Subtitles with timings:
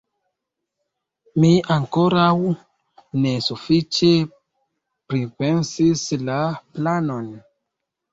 [1.41, 2.31] Mi ankoraŭ
[3.25, 4.09] ne sufiĉe
[5.15, 6.39] pripensis la
[6.79, 7.29] planon.